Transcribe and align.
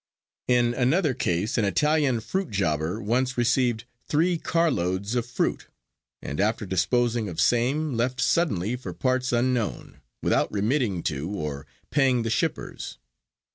In 0.47 0.73
another 0.73 1.13
case 1.13 1.59
an 1.59 1.65
Italian 1.65 2.21
fruit 2.21 2.49
jobber 2.49 2.99
once 2.99 3.37
received 3.37 3.83
three 4.07 4.39
carloads 4.39 5.13
of 5.13 5.27
fruit, 5.27 5.67
and 6.23 6.39
after 6.41 6.65
disposing 6.65 7.29
of 7.29 7.39
same 7.39 7.95
left 7.95 8.19
suddenly 8.19 8.75
for 8.75 8.93
parts 8.93 9.31
unknown, 9.31 10.01
without 10.23 10.51
remitting 10.51 11.03
to, 11.03 11.29
or 11.29 11.67
paying 11.91 12.23
the 12.23 12.31
shippers. 12.31 12.97